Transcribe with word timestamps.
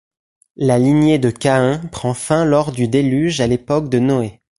La 0.55 0.79
lignée 0.79 1.19
de 1.19 1.29
Caïn 1.29 1.77
prend 1.91 2.15
fin 2.15 2.43
lors 2.43 2.71
du 2.71 2.87
Déluge 2.87 3.39
à 3.39 3.45
l'époque 3.45 3.87
de 3.87 3.99
Noé. 3.99 4.41